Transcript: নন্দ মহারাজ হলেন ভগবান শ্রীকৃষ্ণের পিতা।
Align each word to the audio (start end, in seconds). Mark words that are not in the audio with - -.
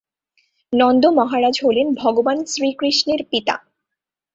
নন্দ 0.73 1.03
মহারাজ 1.17 1.55
হলেন 1.65 1.87
ভগবান 1.93 2.37
শ্রীকৃষ্ণের 2.45 3.21
পিতা। 3.31 3.55